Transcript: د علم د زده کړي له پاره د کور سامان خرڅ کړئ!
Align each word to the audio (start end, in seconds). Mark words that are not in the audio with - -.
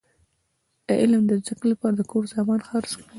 د 0.87 0.89
علم 1.01 1.21
د 1.27 1.31
زده 1.41 1.53
کړي 1.59 1.67
له 1.71 1.75
پاره 1.81 1.95
د 1.97 2.01
کور 2.11 2.23
سامان 2.33 2.59
خرڅ 2.67 2.89
کړئ! 2.97 3.05